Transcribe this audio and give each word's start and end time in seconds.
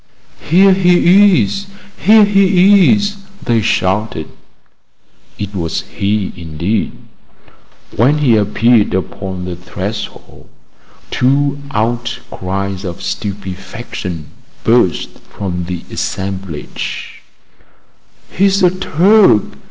"Here 0.49 0.73
he 0.73 1.43
is! 1.43 1.67
here 1.95 2.25
he 2.25 2.91
is!" 2.91 3.17
they 3.45 3.61
shouted. 3.61 4.29
It 5.37 5.53
was 5.53 5.81
he 5.95 6.33
indeed. 6.35 6.93
When 7.95 8.17
he 8.17 8.35
appeared 8.35 8.95
upon 8.95 9.45
the 9.45 9.55
threshold, 9.55 10.49
two 11.11 11.59
outcries 11.69 12.83
of 12.83 13.03
stupefaction 13.03 14.29
burst 14.63 15.19
from 15.29 15.65
the 15.65 15.83
assemblage: 15.91 17.21
"He's 18.31 18.63
a 18.63 18.71
Turk!" 18.71 19.43